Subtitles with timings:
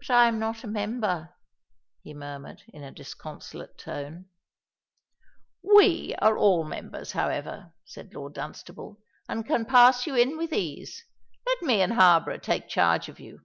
[0.00, 1.36] "But I am not a member"
[2.02, 4.26] he murmured, in a disconsolate tone.
[5.62, 11.04] "We are all members, however," said Lord Dunstable; "and can pass you in with ease.
[11.46, 13.42] Let me and Harborough take charge of you."